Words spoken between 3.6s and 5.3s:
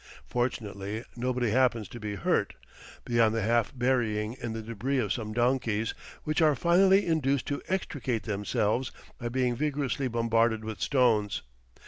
burying in the debris of